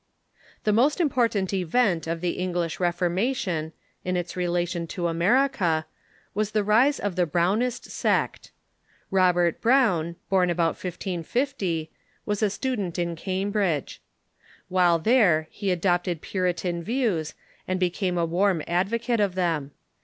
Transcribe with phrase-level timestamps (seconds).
[0.63, 3.71] The most important event of the English Reformation,
[4.03, 5.85] in its relation to America,
[6.33, 8.49] was the rise of the Brownist sect.
[9.11, 11.91] Robert Brown, born about 1550,
[12.25, 14.01] was a student in Cambridge.
[14.69, 17.35] 254 THE REFORMATION While there he adopted Puritan views,
[17.67, 19.69] and became a warm advocate of them.